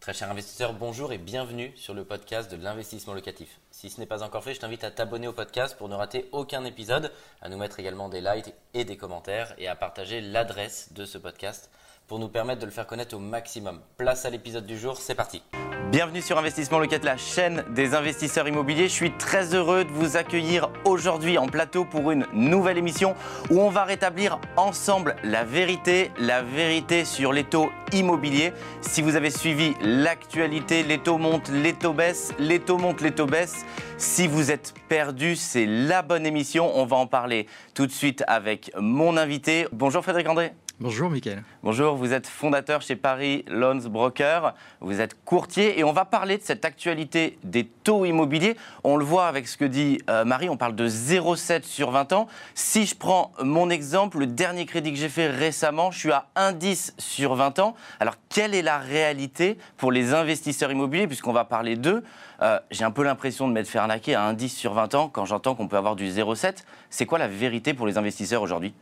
Très 0.00 0.14
cher 0.14 0.30
investisseur, 0.30 0.72
bonjour 0.72 1.12
et 1.12 1.18
bienvenue 1.18 1.74
sur 1.76 1.92
le 1.92 2.06
podcast 2.06 2.50
de 2.50 2.56
l'investissement 2.56 3.12
locatif. 3.12 3.60
Si 3.70 3.90
ce 3.90 4.00
n'est 4.00 4.06
pas 4.06 4.22
encore 4.22 4.42
fait, 4.42 4.54
je 4.54 4.60
t'invite 4.60 4.82
à 4.82 4.90
t'abonner 4.90 5.28
au 5.28 5.34
podcast 5.34 5.76
pour 5.76 5.90
ne 5.90 5.94
rater 5.94 6.26
aucun 6.32 6.64
épisode, 6.64 7.12
à 7.42 7.50
nous 7.50 7.58
mettre 7.58 7.80
également 7.80 8.08
des 8.08 8.22
likes 8.22 8.54
et 8.72 8.86
des 8.86 8.96
commentaires 8.96 9.54
et 9.58 9.68
à 9.68 9.76
partager 9.76 10.22
l'adresse 10.22 10.94
de 10.94 11.04
ce 11.04 11.18
podcast 11.18 11.70
pour 12.10 12.18
nous 12.18 12.28
permettre 12.28 12.60
de 12.60 12.66
le 12.66 12.72
faire 12.72 12.88
connaître 12.88 13.14
au 13.14 13.20
maximum. 13.20 13.78
Place 13.96 14.24
à 14.24 14.30
l'épisode 14.30 14.66
du 14.66 14.76
jour, 14.76 14.96
c'est 14.96 15.14
parti. 15.14 15.44
Bienvenue 15.92 16.20
sur 16.20 16.36
Investissement 16.38 16.80
Locatif, 16.80 17.04
la 17.04 17.16
chaîne 17.16 17.64
des 17.70 17.94
investisseurs 17.94 18.48
immobiliers. 18.48 18.88
Je 18.88 18.92
suis 18.92 19.12
très 19.16 19.54
heureux 19.54 19.84
de 19.84 19.90
vous 19.90 20.16
accueillir 20.16 20.70
aujourd'hui 20.84 21.38
en 21.38 21.46
plateau 21.46 21.84
pour 21.84 22.10
une 22.10 22.26
nouvelle 22.32 22.78
émission 22.78 23.14
où 23.48 23.60
on 23.60 23.70
va 23.70 23.84
rétablir 23.84 24.40
ensemble 24.56 25.14
la 25.22 25.44
vérité, 25.44 26.10
la 26.18 26.42
vérité 26.42 27.04
sur 27.04 27.32
les 27.32 27.44
taux 27.44 27.70
immobiliers. 27.92 28.52
Si 28.80 29.02
vous 29.02 29.14
avez 29.14 29.30
suivi 29.30 29.74
l'actualité, 29.80 30.82
les 30.82 30.98
taux 30.98 31.18
montent, 31.18 31.50
les 31.50 31.74
taux 31.74 31.92
baissent, 31.92 32.32
les 32.40 32.58
taux 32.58 32.78
montent, 32.78 33.02
les 33.02 33.12
taux 33.12 33.26
baissent. 33.26 33.64
Si 33.98 34.26
vous 34.26 34.50
êtes 34.50 34.74
perdu, 34.88 35.36
c'est 35.36 35.66
la 35.66 36.02
bonne 36.02 36.26
émission. 36.26 36.76
On 36.76 36.86
va 36.86 36.96
en 36.96 37.06
parler 37.06 37.46
tout 37.74 37.86
de 37.86 37.92
suite 37.92 38.24
avec 38.26 38.72
mon 38.76 39.16
invité. 39.16 39.68
Bonjour 39.70 40.02
Frédéric 40.02 40.28
André. 40.28 40.52
Bonjour 40.82 41.10
Mickaël. 41.10 41.42
Bonjour, 41.62 41.94
vous 41.94 42.14
êtes 42.14 42.26
fondateur 42.26 42.80
chez 42.80 42.96
Paris 42.96 43.44
Loans 43.48 43.86
Broker, 43.90 44.54
vous 44.80 45.02
êtes 45.02 45.14
courtier 45.26 45.78
et 45.78 45.84
on 45.84 45.92
va 45.92 46.06
parler 46.06 46.38
de 46.38 46.42
cette 46.42 46.64
actualité 46.64 47.38
des 47.44 47.66
taux 47.66 48.06
immobiliers. 48.06 48.56
On 48.82 48.96
le 48.96 49.04
voit 49.04 49.26
avec 49.26 49.46
ce 49.46 49.58
que 49.58 49.66
dit 49.66 49.98
euh, 50.08 50.24
Marie, 50.24 50.48
on 50.48 50.56
parle 50.56 50.74
de 50.74 50.88
0,7 50.88 51.64
sur 51.64 51.90
20 51.90 52.14
ans. 52.14 52.28
Si 52.54 52.86
je 52.86 52.96
prends 52.96 53.30
mon 53.42 53.68
exemple, 53.68 54.20
le 54.20 54.26
dernier 54.26 54.64
crédit 54.64 54.90
que 54.90 54.98
j'ai 54.98 55.10
fait 55.10 55.28
récemment, 55.28 55.90
je 55.90 55.98
suis 55.98 56.12
à 56.12 56.28
1,10 56.34 56.92
sur 56.96 57.34
20 57.34 57.58
ans. 57.58 57.74
Alors 58.00 58.14
quelle 58.30 58.54
est 58.54 58.62
la 58.62 58.78
réalité 58.78 59.58
pour 59.76 59.92
les 59.92 60.14
investisseurs 60.14 60.72
immobiliers 60.72 61.06
puisqu'on 61.06 61.34
va 61.34 61.44
parler 61.44 61.76
d'eux? 61.76 62.02
Euh, 62.40 62.58
J'ai 62.70 62.84
un 62.84 62.90
peu 62.90 63.04
l'impression 63.04 63.48
de 63.48 63.52
m'être 63.52 63.68
fait 63.68 63.78
arnaquer 63.78 64.14
à 64.14 64.32
1,10 64.32 64.48
sur 64.48 64.72
20 64.72 64.94
ans 64.94 65.10
quand 65.12 65.26
j'entends 65.26 65.54
qu'on 65.54 65.68
peut 65.68 65.76
avoir 65.76 65.94
du 65.94 66.08
0,7. 66.08 66.64
C'est 66.88 67.04
quoi 67.04 67.18
la 67.18 67.28
vérité 67.28 67.74
pour 67.74 67.86
les 67.86 67.98
investisseurs 67.98 68.40
aujourd'hui? 68.40 68.72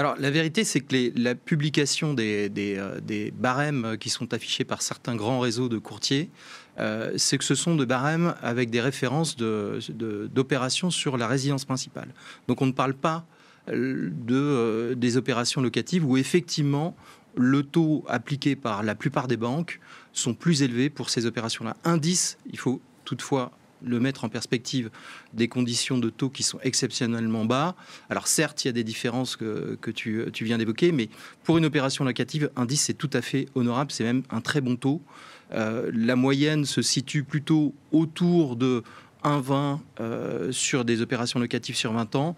Alors 0.00 0.16
la 0.18 0.30
vérité, 0.30 0.64
c'est 0.64 0.80
que 0.80 1.12
la 1.16 1.34
publication 1.34 2.14
des, 2.14 2.50
euh, 2.56 3.00
des, 3.00 3.30
barèmes 3.30 3.96
qui 3.98 4.10
sont 4.10 4.34
affichés 4.34 4.64
par 4.64 4.82
certains 4.82 5.14
grands 5.14 5.38
réseaux 5.38 5.68
de 5.68 5.78
courtiers, 5.78 6.30
euh, 6.80 7.12
c'est 7.16 7.38
que 7.38 7.44
ce 7.44 7.54
sont 7.54 7.76
de 7.76 7.84
barèmes 7.84 8.34
avec 8.42 8.70
des 8.70 8.80
références 8.80 9.36
d'opérations 9.36 10.90
sur 10.90 11.16
la 11.16 11.28
résidence 11.28 11.64
principale. 11.64 12.08
Donc 12.48 12.60
on 12.60 12.66
ne 12.66 12.72
parle 12.72 12.94
pas 12.94 13.24
euh, 13.68 14.10
de, 14.12 14.94
des 14.94 15.16
opérations 15.16 15.60
locatives 15.60 16.04
où 16.04 16.16
effectivement 16.16 16.96
le 17.36 17.62
taux 17.62 18.04
appliqué 18.08 18.56
par 18.56 18.82
la 18.82 18.94
plupart 18.94 19.28
des 19.28 19.36
banques 19.36 19.80
sont 20.12 20.34
plus 20.34 20.62
élevés 20.62 20.90
pour 20.90 21.10
ces 21.10 21.26
opérations-là. 21.26 21.76
Indice, 21.84 22.38
il 22.50 22.58
faut 22.58 22.80
toutefois 23.04 23.52
le 23.82 24.00
mettre 24.00 24.24
en 24.24 24.28
perspective 24.28 24.90
des 25.32 25.48
conditions 25.48 25.98
de 25.98 26.10
taux 26.10 26.30
qui 26.30 26.42
sont 26.42 26.58
exceptionnellement 26.62 27.44
bas. 27.44 27.74
Alors 28.10 28.26
certes, 28.26 28.64
il 28.64 28.68
y 28.68 28.70
a 28.70 28.72
des 28.72 28.84
différences 28.84 29.36
que, 29.36 29.78
tu, 29.94 30.30
viens 30.40 30.58
d'évoquer, 30.58 30.92
mais 30.92 31.08
pour 31.42 31.58
une 31.58 31.64
opération 31.64 32.04
locative, 32.04 32.50
un 32.56 32.66
10, 32.66 32.76
c'est 32.76 32.94
tout 32.94 33.10
à 33.12 33.22
fait 33.22 33.46
honorable, 33.54 33.90
c'est 33.90 34.04
même 34.04 34.22
un 34.30 34.40
très 34.40 34.60
bon 34.60 34.76
taux. 34.76 35.02
Euh, 35.52 35.90
la 35.94 36.16
moyenne 36.16 36.64
se 36.64 36.82
situe 36.82 37.22
plutôt 37.22 37.74
autour 37.92 38.56
de 38.56 38.82
1,20 39.24 39.78
euh, 40.00 40.52
sur 40.52 40.84
des 40.84 41.00
opérations 41.00 41.40
locatives 41.40 41.76
sur 41.76 41.92
20 41.92 42.14
ans. 42.16 42.36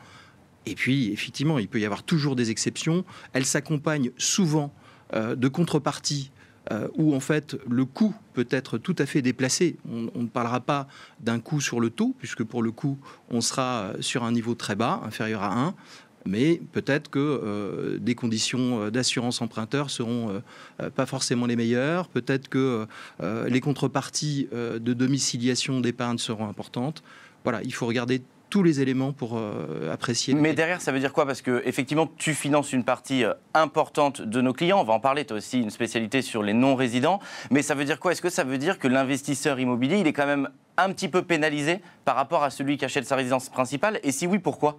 Et 0.66 0.74
puis, 0.74 1.12
effectivement, 1.12 1.58
il 1.58 1.68
peut 1.68 1.80
y 1.80 1.84
avoir 1.84 2.02
toujours 2.02 2.34
des 2.34 2.50
exceptions. 2.50 3.04
Elles 3.32 3.46
s'accompagnent 3.46 4.10
souvent 4.18 4.72
euh, 5.14 5.36
de 5.36 5.48
contreparties 5.48 6.30
euh, 6.72 6.88
où 6.96 7.14
en 7.14 7.20
fait 7.20 7.56
le 7.68 7.84
coût 7.84 8.14
peut 8.34 8.46
être 8.50 8.76
tout 8.76 8.96
à 8.98 9.06
fait 9.06 9.22
déplacé. 9.22 9.76
On, 9.88 10.22
ne 10.22 10.26
parlera 10.26 10.60
pas 10.60 10.88
d'un 11.20 11.38
coût 11.38 11.60
sur 11.60 11.78
le 11.78 11.90
taux, 11.90 12.14
puisque 12.18 12.42
pour 12.42 12.62
le 12.62 12.72
coût, 12.72 12.98
on 13.30 13.40
sera 13.40 13.62
euh, 13.62 13.96
sur 14.00 14.24
un 14.24 14.32
niveau 14.32 14.54
très 14.54 14.74
bas, 14.74 15.00
inférieur 15.04 15.42
à 15.42 15.56
1 15.66 15.74
mais 16.28 16.60
peut-être 16.72 17.08
que 17.08 17.20
euh, 17.20 17.98
des 17.98 18.16
conditions 18.16 18.90
d'assurance 18.90 19.40
emprunteur 19.42 19.90
seront 19.90 20.42
pas 20.96 21.06
forcément 21.06 21.46
les 21.46 21.54
meilleures, 21.54 22.08
peut-être 22.08 22.48
que 22.48 22.84
les 23.46 23.60
contreparties 23.60 24.48
de 24.52 24.92
domiciliation 24.92 25.80
d'épargne 25.80 26.18
seront 26.18 26.48
importantes. 26.48 27.04
Voilà, 27.44 27.62
il 27.62 27.72
faut 27.72 27.86
regarder 27.86 28.22
tous 28.56 28.62
les 28.62 28.80
éléments 28.80 29.12
pour 29.12 29.36
euh, 29.36 29.92
apprécier. 29.92 30.32
Mais 30.32 30.54
derrière, 30.54 30.80
ça 30.80 30.90
veut 30.90 30.98
dire 30.98 31.12
quoi? 31.12 31.26
Parce 31.26 31.42
que 31.42 31.60
effectivement, 31.66 32.10
tu 32.16 32.32
finances 32.32 32.72
une 32.72 32.84
partie 32.84 33.22
euh, 33.22 33.34
importante 33.52 34.22
de 34.22 34.40
nos 34.40 34.54
clients. 34.54 34.80
On 34.80 34.84
va 34.84 34.94
en 34.94 34.98
parler. 34.98 35.26
Tu 35.26 35.34
as 35.34 35.36
aussi 35.36 35.60
une 35.60 35.68
spécialité 35.68 36.22
sur 36.22 36.42
les 36.42 36.54
non-résidents. 36.54 37.20
Mais 37.50 37.60
ça 37.60 37.74
veut 37.74 37.84
dire 37.84 38.00
quoi? 38.00 38.12
Est-ce 38.12 38.22
que 38.22 38.30
ça 38.30 38.44
veut 38.44 38.56
dire 38.56 38.78
que 38.78 38.88
l'investisseur 38.88 39.60
immobilier, 39.60 39.98
il 39.98 40.06
est 40.06 40.14
quand 40.14 40.24
même 40.24 40.48
un 40.78 40.90
petit 40.90 41.08
peu 41.08 41.20
pénalisé 41.20 41.80
par 42.06 42.16
rapport 42.16 42.44
à 42.44 42.48
celui 42.48 42.78
qui 42.78 42.86
achète 42.86 43.04
sa 43.04 43.14
résidence 43.14 43.50
principale? 43.50 44.00
Et 44.02 44.10
si 44.10 44.26
oui, 44.26 44.38
pourquoi? 44.38 44.78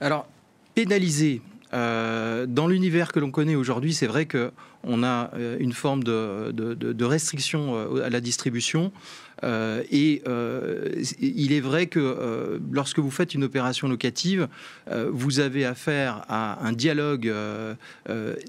Alors, 0.00 0.26
pénalisé, 0.74 1.40
euh, 1.74 2.46
dans 2.46 2.66
l'univers 2.66 3.12
que 3.12 3.20
l'on 3.20 3.30
connaît 3.30 3.54
aujourd'hui, 3.54 3.94
c'est 3.94 4.08
vrai 4.08 4.26
qu'on 4.26 5.04
a 5.04 5.30
une 5.60 5.72
forme 5.72 6.02
de, 6.02 7.04
restriction 7.04 7.76
à 8.02 8.10
la 8.10 8.20
distribution. 8.20 8.90
Et 9.42 10.22
il 11.20 11.52
est 11.52 11.60
vrai 11.60 11.86
que 11.86 12.60
lorsque 12.70 12.98
vous 12.98 13.10
faites 13.10 13.34
une 13.34 13.44
opération 13.44 13.88
locative, 13.88 14.48
vous 15.10 15.40
avez 15.40 15.64
affaire 15.64 16.24
à 16.28 16.64
un 16.64 16.72
dialogue 16.72 17.32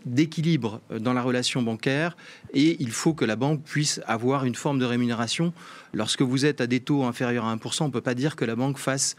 d'équilibre 0.05 0.81
dans 0.99 1.13
la 1.13 1.21
relation 1.21 1.61
bancaire 1.61 2.15
et 2.53 2.77
il 2.79 2.91
faut 2.91 3.13
que 3.13 3.25
la 3.25 3.35
banque 3.35 3.63
puisse 3.63 4.01
avoir 4.05 4.45
une 4.45 4.55
forme 4.55 4.79
de 4.79 4.85
rémunération. 4.85 5.53
Lorsque 5.93 6.21
vous 6.21 6.45
êtes 6.45 6.61
à 6.61 6.67
des 6.67 6.79
taux 6.79 7.03
inférieurs 7.03 7.45
à 7.45 7.55
1%, 7.55 7.83
on 7.83 7.87
ne 7.87 7.91
peut 7.91 8.01
pas 8.01 8.15
dire 8.15 8.35
que 8.35 8.45
la 8.45 8.55
banque 8.55 8.77
fasse 8.77 9.15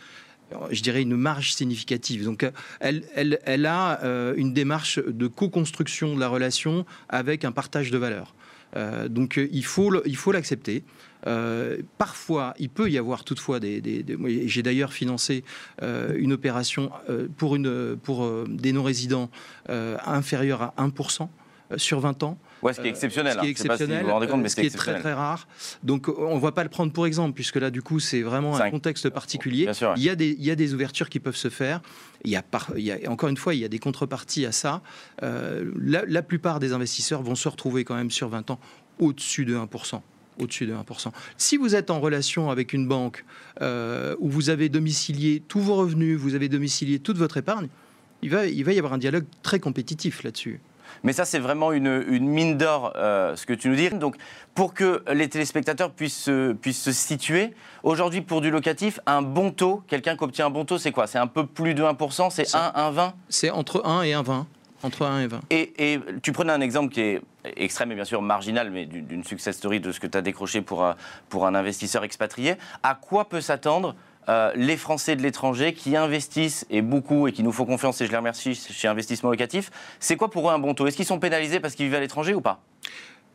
je 0.70 0.82
dirais, 0.82 1.02
une 1.02 1.16
marge 1.16 1.54
significative. 1.54 2.24
Donc, 2.24 2.48
elle, 2.80 3.66
a 3.66 4.02
euh, 4.04 4.34
une 4.36 4.52
démarche 4.52 4.98
de 4.98 5.26
co-construction 5.26 6.14
de 6.14 6.20
la 6.20 6.28
relation 6.28 6.84
avec 7.08 7.44
un 7.44 7.52
partage 7.52 7.90
de 7.90 7.98
valeur. 7.98 8.34
Euh, 8.76 9.08
donc, 9.08 9.36
il 9.36 9.64
faut 9.64 9.90
l'accepter. 10.32 10.84
Euh, 11.26 11.78
parfois, 11.98 12.54
il 12.58 12.68
peut 12.68 12.90
y 12.90 12.98
avoir 12.98 13.24
toutefois 13.24 13.60
des. 13.60 14.04
J'ai 14.46 14.62
d'ailleurs 14.62 14.92
financé 14.92 15.44
une 15.82 16.32
opération 16.32 16.90
pour, 17.36 17.56
une, 17.56 17.96
pour 18.02 18.44
des 18.46 18.72
non-résidents 18.72 19.30
inférieurs 19.68 20.62
à 20.62 20.74
1% 20.78 21.28
sur 21.76 22.00
20 22.00 22.22
ans. 22.22 22.38
Ouais, 22.62 22.72
ce 22.72 22.80
qui 22.80 22.86
est 22.86 22.90
exceptionnel. 22.90 23.34
ce 23.34 23.40
qui 23.40 23.46
est 23.46 23.50
exceptionnel, 23.50 24.06
mais 24.38 24.48
ce 24.48 24.56
qui 24.56 24.66
est 24.66 24.76
très 24.76 24.98
très 24.98 25.12
rare. 25.12 25.46
Donc 25.82 26.08
on 26.08 26.36
ne 26.36 26.40
va 26.40 26.52
pas 26.52 26.62
le 26.62 26.70
prendre 26.70 26.92
pour 26.92 27.06
exemple, 27.06 27.34
puisque 27.34 27.56
là, 27.56 27.70
du 27.70 27.82
coup, 27.82 28.00
c'est 28.00 28.22
vraiment 28.22 28.56
un, 28.56 28.70
contexte 28.70 29.10
particulier. 29.10 29.68
il, 29.96 30.02
y 30.02 30.08
a 30.08 30.16
des, 30.16 30.30
il 30.30 30.44
y 30.44 30.50
a 30.50 30.54
des 30.54 30.72
ouvertures 30.72 31.08
qui 31.08 31.20
peuvent 31.20 31.36
se 31.36 31.50
faire. 31.50 31.80
Il 32.24 32.30
y 32.30 32.36
a, 32.36 32.42
il 32.76 32.82
y 32.82 32.90
a 32.90 33.10
encore 33.10 33.28
une 33.28 33.36
fois, 33.36 33.54
il 33.54 33.60
y 33.60 33.64
a 33.64 33.68
des 33.68 33.78
contreparties 33.78 34.46
à 34.46 34.52
ça. 34.52 34.80
Euh, 35.22 35.70
la, 35.78 36.22
plupart 36.22 36.58
des 36.58 36.72
investisseurs 36.72 37.22
vont 37.22 37.34
se 37.34 37.48
retrouver 37.48 37.84
quand 37.84 37.94
même 37.94 38.10
sur 38.10 38.28
20 38.28 38.50
ans 38.50 38.58
au-dessus 38.98 39.44
de 39.44 39.54
1% 39.54 40.00
au-dessus 40.40 40.66
de 40.66 40.74
1%. 40.74 41.08
Si 41.36 41.56
vous 41.56 41.74
êtes 41.74 41.90
en 41.90 42.00
relation 42.00 42.50
avec 42.50 42.72
une 42.72 42.86
banque 42.86 43.24
euh, 43.60 44.14
où 44.18 44.28
vous 44.28 44.50
avez 44.50 44.68
domicilié 44.68 45.42
tous 45.46 45.60
vos 45.60 45.76
revenus, 45.76 46.18
vous 46.18 46.34
avez 46.34 46.48
domicilié 46.48 46.98
toute 46.98 47.18
votre 47.18 47.36
épargne, 47.36 47.68
il 48.22 48.30
va, 48.30 48.46
il 48.46 48.64
va 48.64 48.72
y 48.72 48.78
avoir 48.78 48.92
un 48.94 48.98
dialogue 48.98 49.26
très 49.42 49.60
compétitif 49.60 50.22
là-dessus. 50.22 50.60
Mais 51.02 51.12
ça, 51.12 51.24
c'est 51.24 51.38
vraiment 51.38 51.72
une, 51.72 52.04
mine 52.20 52.56
d'or, 52.56 52.92
euh, 52.96 53.36
ce 53.36 53.46
que 53.46 53.52
tu 53.52 53.68
nous 53.68 53.76
dis. 53.76 53.90
Donc, 53.90 54.16
pour 54.54 54.74
que 54.74 55.02
les 55.12 55.28
téléspectateurs 55.28 55.90
puissent, 55.90 56.30
puissent 56.60 56.82
se 56.82 56.92
situer, 56.92 57.52
aujourd'hui, 57.82 58.20
pour 58.20 58.40
du 58.40 58.50
locatif, 58.50 59.00
un 59.06 59.22
bon 59.22 59.50
taux, 59.50 59.82
quelqu'un 59.88 60.16
qui 60.16 60.24
obtient 60.24 60.46
un 60.46 60.50
bon 60.50 60.64
taux, 60.64 60.78
c'est 60.78 60.92
quoi? 60.92 61.06
C'est 61.06 61.18
un 61.18 61.26
peu 61.26 61.46
plus 61.46 61.74
de 61.74 61.82
1%, 61.82 62.30
c'est 62.30 62.54
1, 62.54 62.72
1,20 62.92 63.12
C'est 63.28 63.50
entre 63.50 63.84
1 63.84 64.02
et 64.02 64.12
1,20. 64.12 64.44
Entre 64.82 65.06
1 65.06 65.20
et 65.20 65.26
20. 65.26 65.40
Et, 65.50 66.00
tu 66.22 66.32
prenais 66.32 66.52
un 66.52 66.60
exemple 66.60 66.92
qui 66.92 67.00
est 67.00 67.22
extrême 67.56 67.92
et 67.92 67.94
bien 67.94 68.04
sûr 68.04 68.22
marginal, 68.22 68.70
mais 68.70 68.86
d'une 68.86 69.24
success 69.24 69.56
story 69.56 69.80
de 69.80 69.92
ce 69.92 70.00
que 70.00 70.06
tu 70.06 70.18
as 70.18 70.22
décroché 70.22 70.62
pour 70.62 70.94
pour 71.28 71.46
un 71.46 71.54
investisseur 71.54 72.04
expatrié. 72.04 72.54
À 72.82 72.94
quoi 72.94 73.28
peut 73.28 73.40
s'attendre 73.40 73.94
euh, 74.28 74.52
les 74.56 74.78
Français 74.78 75.16
de 75.16 75.22
l'étranger 75.22 75.74
qui 75.74 75.96
investissent, 75.96 76.66
et 76.70 76.80
beaucoup, 76.80 77.28
et 77.28 77.32
qui 77.32 77.42
nous 77.42 77.52
font 77.52 77.66
confiance, 77.66 78.00
et 78.00 78.06
je 78.06 78.10
les 78.10 78.16
remercie, 78.16 78.54
chez 78.54 78.88
Investissement 78.88 79.30
Locatif, 79.30 79.70
c'est 80.00 80.16
quoi 80.16 80.30
pour 80.30 80.48
eux 80.48 80.52
un 80.52 80.58
bon 80.58 80.72
taux? 80.72 80.86
Est-ce 80.86 80.96
qu'ils 80.96 81.04
sont 81.04 81.18
pénalisés 81.18 81.60
parce 81.60 81.74
qu'ils 81.74 81.86
vivent 81.86 81.96
à 81.96 82.00
l'étranger 82.00 82.32
ou 82.32 82.40
pas? 82.40 82.62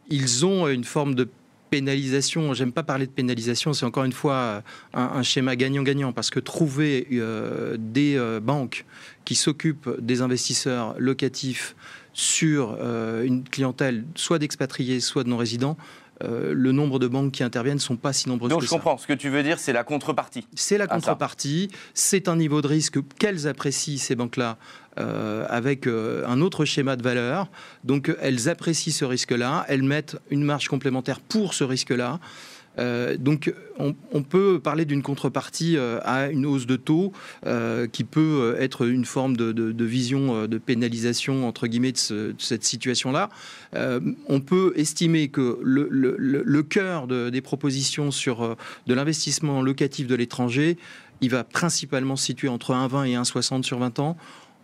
Ils 0.09 0.45
ont 0.45 0.67
une 0.67 0.83
forme 0.83 1.13
de 1.13 1.29
pénalisation, 1.69 2.55
j'aime 2.55 2.71
pas 2.71 2.81
parler 2.81 3.05
de 3.05 3.11
pénalisation, 3.11 3.73
c'est 3.73 3.85
encore 3.85 4.03
une 4.03 4.13
fois 4.13 4.63
un, 4.95 5.21
schéma 5.21 5.55
gagnant-gagnant, 5.55 6.11
parce 6.11 6.31
que 6.31 6.39
trouver 6.39 7.07
euh, 7.11 7.77
des 7.77 8.15
euh, 8.17 8.39
banques 8.39 8.85
qui 9.25 9.35
s'occupent 9.35 9.91
des 9.99 10.23
investisseurs 10.23 10.95
locatifs 10.97 11.75
sur 12.19 12.77
une 13.23 13.43
clientèle 13.43 14.03
soit 14.15 14.39
d'expatriés, 14.39 14.99
soit 14.99 15.23
de 15.23 15.29
non-résidents, 15.29 15.77
le 16.21 16.71
nombre 16.73 16.99
de 16.99 17.07
banques 17.07 17.31
qui 17.31 17.43
interviennent 17.43 17.75
ne 17.75 17.79
sont 17.79 17.95
pas 17.95 18.11
si 18.11 18.27
nombreuses 18.27 18.49
Donc 18.49 18.59
que 18.59 18.65
je 18.65 18.69
ça. 18.69 18.75
comprends, 18.75 18.97
ce 18.97 19.07
que 19.07 19.13
tu 19.13 19.29
veux 19.29 19.41
dire, 19.41 19.57
c'est 19.57 19.71
la 19.71 19.85
contrepartie. 19.85 20.45
C'est 20.53 20.77
la 20.77 20.85
contrepartie, 20.87 21.69
c'est 21.93 22.27
un 22.27 22.35
niveau 22.35 22.61
de 22.61 22.67
risque 22.67 22.99
qu'elles 23.17 23.47
apprécient, 23.47 23.97
ces 23.97 24.15
banques-là, 24.15 24.57
euh, 24.99 25.45
avec 25.49 25.87
euh, 25.87 26.27
un 26.27 26.41
autre 26.41 26.65
schéma 26.65 26.97
de 26.97 27.03
valeur. 27.03 27.47
Donc 27.85 28.13
elles 28.21 28.49
apprécient 28.49 28.91
ce 28.91 29.05
risque-là, 29.05 29.65
elles 29.69 29.83
mettent 29.83 30.17
une 30.29 30.43
marge 30.43 30.67
complémentaire 30.67 31.21
pour 31.21 31.53
ce 31.53 31.63
risque-là. 31.63 32.19
Euh, 32.77 33.17
donc 33.17 33.53
on, 33.79 34.23
peut 34.23 34.59
parler 34.59 34.85
d'une 34.85 35.01
contrepartie 35.01 35.75
euh, 35.75 35.99
à 36.03 36.27
une 36.29 36.45
hausse 36.45 36.65
de 36.65 36.75
taux 36.75 37.11
euh, 37.45 37.87
qui 37.87 38.03
peut 38.03 38.55
être 38.59 38.85
une 38.87 39.05
forme 39.05 39.35
de, 39.35 39.83
vision 39.83 40.45
de 40.47 40.57
pénalisation 40.57 41.47
entre 41.47 41.67
guillemets 41.67 41.91
de, 41.91 41.97
ce- 41.97 42.13
de 42.31 42.35
cette 42.37 42.63
situation-là. 42.63 43.29
On 43.75 44.39
peut 44.39 44.73
estimer 44.75 45.29
que 45.29 45.59
le, 45.63 45.87
le- 45.89 46.63
cœur 46.63 47.07
de- 47.07 47.29
des 47.29 47.41
propositions 47.41 48.11
sur 48.11 48.55
de 48.87 48.93
l'investissement 48.93 49.61
locatif 49.61 50.07
de 50.07 50.15
l'étranger, 50.15 50.77
il 51.21 51.29
va 51.29 51.43
principalement 51.43 52.15
se 52.15 52.25
situer 52.25 52.47
entre 52.49 52.73
1,20 52.73 53.07
et 53.07 53.15
1,60 53.15 53.63
sur 53.63 53.79
20 53.79 53.99
ans. 53.99 54.17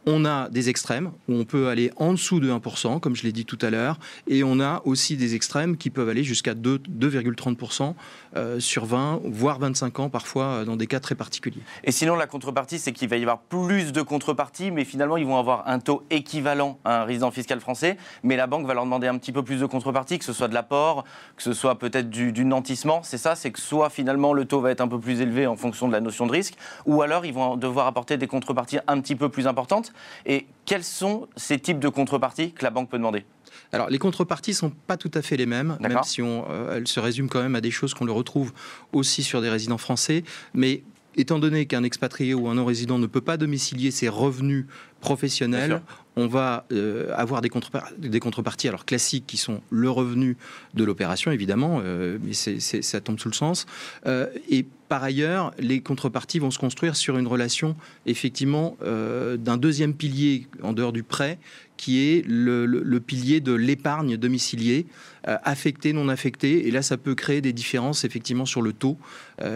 On 0.05 0.25
a 0.25 0.49
des 0.49 0.69
extrêmes 0.69 1.11
où 1.27 1.33
on 1.33 1.45
peut 1.45 1.67
aller 1.67 1.91
en 1.97 2.11
dessous 2.11 2.39
de 2.39 2.51
1%, 2.51 2.99
comme 2.99 3.15
je 3.15 3.23
l'ai 3.23 3.31
dit 3.31 3.45
tout 3.45 3.57
à 3.61 3.69
l'heure, 3.69 3.97
et 4.27 4.43
on 4.43 4.59
a 4.59 4.81
aussi 4.85 5.17
des 5.17 5.35
extrêmes 5.35 5.77
qui 5.77 5.89
peuvent 5.89 6.09
aller 6.09 6.23
jusqu'à 6.23 6.53
2 6.53 6.77
2,30% 6.77 7.93
euh, 8.35 8.59
sur 8.59 8.85
20, 8.85 9.21
voire 9.25 9.59
25 9.59 9.99
ans 9.99 10.09
parfois 10.09 10.45
euh, 10.45 10.65
dans 10.65 10.75
des 10.75 10.87
cas 10.87 10.99
très 10.99 11.15
particuliers. 11.15 11.61
Et 11.83 11.91
sinon, 11.91 12.15
la 12.15 12.27
contrepartie, 12.27 12.79
c'est 12.79 12.91
qu'il 12.91 13.09
va 13.09 13.17
y 13.17 13.21
avoir 13.21 13.39
plus 13.39 13.91
de 13.91 14.01
contreparties, 14.01 14.71
mais 14.71 14.85
finalement, 14.85 15.17
ils 15.17 15.25
vont 15.25 15.37
avoir 15.37 15.67
un 15.67 15.79
taux 15.79 16.03
équivalent 16.09 16.79
à 16.83 17.01
un 17.01 17.05
résident 17.05 17.31
fiscal 17.31 17.59
français, 17.59 17.97
mais 18.23 18.35
la 18.35 18.47
banque 18.47 18.67
va 18.67 18.73
leur 18.73 18.83
demander 18.83 19.07
un 19.07 19.17
petit 19.17 19.31
peu 19.31 19.43
plus 19.43 19.59
de 19.59 19.65
contrepartie, 19.65 20.19
que 20.19 20.25
ce 20.25 20.33
soit 20.33 20.47
de 20.47 20.53
l'apport, 20.53 21.03
que 21.35 21.43
ce 21.43 21.53
soit 21.53 21.79
peut-être 21.79 22.09
du, 22.09 22.31
du 22.31 22.45
nantissement. 22.45 23.01
C'est 23.03 23.17
ça, 23.17 23.35
c'est 23.35 23.51
que 23.51 23.59
soit 23.59 23.89
finalement 23.89 24.33
le 24.33 24.45
taux 24.45 24.61
va 24.61 24.71
être 24.71 24.81
un 24.81 24.87
peu 24.87 24.99
plus 24.99 25.21
élevé 25.21 25.47
en 25.47 25.55
fonction 25.55 25.87
de 25.87 25.93
la 25.93 26.01
notion 26.01 26.27
de 26.27 26.31
risque, 26.31 26.55
ou 26.85 27.01
alors 27.01 27.25
ils 27.25 27.33
vont 27.33 27.55
devoir 27.55 27.87
apporter 27.87 28.17
des 28.17 28.27
contreparties 28.27 28.79
un 28.87 28.99
petit 28.99 29.15
peu 29.15 29.29
plus 29.29 29.47
importantes. 29.47 29.93
Et 30.25 30.47
quels 30.65 30.83
sont 30.83 31.27
ces 31.35 31.59
types 31.59 31.79
de 31.79 31.89
contreparties 31.89 32.51
que 32.51 32.63
la 32.63 32.69
banque 32.69 32.89
peut 32.89 32.97
demander? 32.97 33.25
Alors, 33.71 33.89
les 33.89 33.97
contreparties 33.97 34.53
sont 34.53 34.69
pas 34.69 34.97
tout 34.97 35.11
à 35.13 35.21
fait 35.21 35.37
les 35.37 35.45
mêmes, 35.45 35.77
même 35.79 35.99
si 36.03 36.21
on, 36.21 36.45
euh, 36.49 36.77
elles 36.77 36.87
se 36.87 36.99
résument 36.99 37.27
quand 37.27 37.41
même 37.41 37.55
à 37.55 37.61
des 37.61 37.71
choses 37.71 37.93
qu'on 37.93 38.05
le 38.05 38.11
retrouve 38.11 38.53
aussi 38.93 39.23
sur 39.23 39.41
des 39.41 39.49
résidents 39.49 39.77
français. 39.77 40.23
Mais 40.53 40.83
étant 41.15 41.39
donné 41.39 41.65
qu'un 41.65 41.83
expatrié 41.83 42.33
ou 42.33 42.47
un 42.47 42.55
non-résident 42.55 42.99
ne 42.99 43.07
peut 43.07 43.21
pas 43.21 43.37
domicilier 43.37 43.91
ses 43.91 44.09
revenus 44.09 44.65
professionnels. 44.99 45.81
On 46.15 46.27
va 46.27 46.65
euh, 46.71 47.11
avoir 47.15 47.41
des, 47.41 47.49
contrepar- 47.49 47.91
des 47.97 48.19
contreparties 48.19 48.67
alors 48.67 48.85
classiques 48.85 49.25
qui 49.27 49.37
sont 49.37 49.61
le 49.69 49.89
revenu 49.89 50.37
de 50.73 50.83
l'opération, 50.83 51.31
évidemment, 51.31 51.81
euh, 51.83 52.17
mais 52.23 52.33
ça 52.33 53.01
tombe 53.01 53.19
sous 53.19 53.29
le 53.29 53.33
sens. 53.35 53.65
Euh, 54.05 54.27
et 54.49 54.65
par 54.87 55.03
ailleurs, 55.03 55.51
les 55.57 55.81
contreparties 55.81 56.37
vont 56.39 56.51
se 56.51 56.59
construire 56.59 56.95
sur 56.95 57.17
une 57.17 57.25
relation, 57.25 57.75
effectivement, 58.05 58.77
d'un 58.83 59.57
deuxième 59.57 59.95
pilier 59.95 60.47
en 60.61 60.73
dehors 60.73 60.93
du 60.93 61.01
prêt, 61.01 61.39
qui 61.75 62.07
est 62.07 62.23
le, 62.27 62.67
le- 62.67 62.99
pilier 62.99 63.39
de 63.39 63.51
l'épargne 63.51 64.15
domiciliée, 64.15 64.85
affectée, 65.23 65.91
non 65.91 66.07
affectée. 66.07 66.67
Et 66.67 66.71
là, 66.71 66.83
ça 66.83 66.97
peut 66.97 67.15
créer 67.15 67.41
des 67.41 67.51
différences, 67.51 68.05
effectivement, 68.05 68.45
sur 68.45 68.61
le 68.61 68.73
taux, 68.73 68.99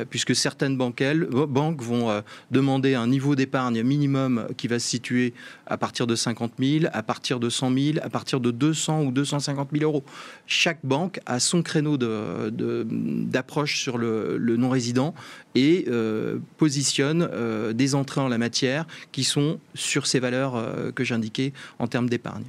puisque 0.09 0.35
certaines 0.35 0.75
banques, 0.75 0.99
elles, 1.01 1.25
banques 1.25 1.83
vont 1.83 2.23
demander 2.49 2.95
un 2.95 3.05
niveau 3.05 3.35
d'épargne 3.35 3.83
minimum 3.83 4.47
qui 4.57 4.67
va 4.67 4.79
se 4.79 4.87
situer 4.89 5.35
à 5.67 5.77
partir 5.77 6.07
de 6.07 6.15
50 6.15 6.48
000, 6.59 6.91
à 6.93 7.03
partir 7.03 7.39
de 7.39 7.49
100 7.49 7.73
000, 7.73 7.97
à 8.01 8.09
partir 8.09 8.39
de 8.39 8.51
200 8.51 9.03
ou 9.03 9.11
250 9.11 9.69
000 9.71 9.83
euros. 9.83 10.03
Chaque 10.47 10.79
banque 10.83 11.19
a 11.25 11.39
son 11.39 11.61
créneau 11.61 11.97
d'approche 11.97 13.79
sur 13.79 13.97
le, 13.97 14.37
le 14.37 14.57
non-résident 14.57 15.13
et 15.55 15.85
euh, 15.87 16.39
positionne 16.57 17.27
euh, 17.31 17.73
des 17.73 17.95
entrées 17.95 18.21
en 18.21 18.27
la 18.27 18.37
matière 18.37 18.85
qui 19.11 19.23
sont 19.23 19.59
sur 19.73 20.07
ces 20.07 20.19
valeurs 20.19 20.55
euh, 20.55 20.91
que 20.91 21.03
j'indiquais 21.03 21.53
en 21.79 21.87
termes 21.87 22.09
d'épargne. 22.09 22.45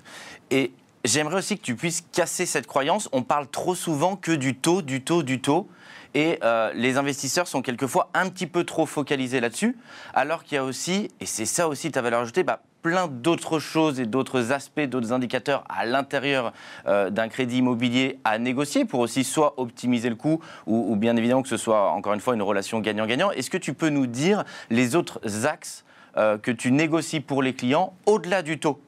Et 0.50 0.72
j'aimerais 1.04 1.38
aussi 1.38 1.58
que 1.58 1.62
tu 1.62 1.74
puisses 1.74 2.04
casser 2.12 2.46
cette 2.46 2.66
croyance. 2.66 3.08
On 3.12 3.22
parle 3.22 3.48
trop 3.48 3.74
souvent 3.74 4.16
que 4.16 4.32
du 4.32 4.54
taux, 4.56 4.82
du 4.82 5.02
taux, 5.02 5.22
du 5.22 5.40
taux. 5.40 5.68
Et 6.14 6.38
euh, 6.42 6.72
les 6.74 6.96
investisseurs 6.96 7.46
sont 7.46 7.62
quelquefois 7.62 8.10
un 8.14 8.28
petit 8.28 8.46
peu 8.46 8.64
trop 8.64 8.86
focalisés 8.86 9.40
là-dessus, 9.40 9.76
alors 10.12 10.42
qu'il 10.42 10.56
y 10.56 10.58
a 10.58 10.64
aussi, 10.64 11.08
et 11.20 11.26
c'est 11.26 11.46
ça 11.46 11.68
aussi 11.68 11.92
ta 11.92 12.02
valeur 12.02 12.22
ajoutée, 12.22 12.42
bah, 12.42 12.62
plein 12.82 13.08
d'autres 13.08 13.58
choses 13.58 14.00
et 14.00 14.06
d'autres 14.06 14.52
aspects, 14.52 14.80
d'autres 14.80 15.12
indicateurs 15.12 15.64
à 15.68 15.84
l'intérieur 15.84 16.52
euh, 16.86 17.10
d'un 17.10 17.28
crédit 17.28 17.58
immobilier 17.58 18.18
à 18.24 18.38
négocier 18.38 18.84
pour 18.84 19.00
aussi 19.00 19.24
soit 19.24 19.54
optimiser 19.58 20.08
le 20.08 20.16
coût 20.16 20.40
ou, 20.66 20.96
bien 20.96 21.16
évidemment 21.16 21.42
que 21.42 21.48
ce 21.48 21.56
soit 21.56 21.90
encore 21.90 22.14
une 22.14 22.20
fois 22.20 22.34
une 22.34 22.42
relation 22.42 22.80
gagnant-gagnant. 22.80 23.30
Est-ce 23.30 23.50
que 23.50 23.58
tu 23.58 23.74
peux 23.74 23.88
nous 23.88 24.06
dire 24.06 24.44
les 24.70 24.96
autres 24.96 25.20
axes 25.46 25.84
euh, 26.16 26.38
que 26.38 26.50
tu 26.50 26.72
négocies 26.72 27.20
pour 27.20 27.42
les 27.42 27.54
clients 27.54 27.94
au-delà 28.06 28.42
du 28.42 28.58
taux? 28.58 28.80